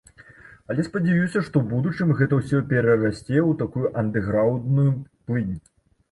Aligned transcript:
Але 0.73 0.83
спадзяюся, 0.85 1.41
што 1.49 1.55
ў 1.59 1.61
будучым 1.73 2.13
гэта 2.21 2.39
ўсё 2.39 2.61
перарасце 2.71 3.37
ў 3.49 3.59
такую 3.59 3.91
андэграўндную 4.03 4.87
плынь. 5.25 5.53